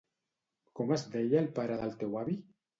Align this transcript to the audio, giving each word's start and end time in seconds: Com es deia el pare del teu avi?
Com 0.79 0.95
es 0.97 1.05
deia 1.17 1.39
el 1.43 1.53
pare 1.61 1.81
del 1.85 1.97
teu 2.03 2.21
avi? 2.27 2.43